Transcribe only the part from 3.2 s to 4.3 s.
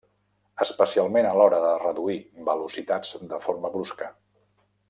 de forma brusca.